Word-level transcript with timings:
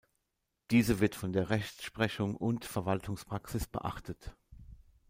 Diese 0.71 0.99
wird 0.99 1.13
von 1.13 1.31
der 1.31 1.51
Rechtsprechung 1.51 2.35
und 2.35 2.65
Verwaltungspraxis 2.65 3.67
beachtet. 3.67 4.35